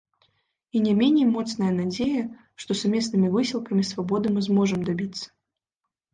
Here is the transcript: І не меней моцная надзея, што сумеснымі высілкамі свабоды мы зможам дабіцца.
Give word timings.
І 0.77 0.79
не 0.85 0.93
меней 1.01 1.27
моцная 1.33 1.69
надзея, 1.79 2.23
што 2.65 2.79
сумеснымі 2.81 3.31
высілкамі 3.37 3.87
свабоды 3.93 4.27
мы 4.39 4.49
зможам 4.51 4.79
дабіцца. 4.91 5.25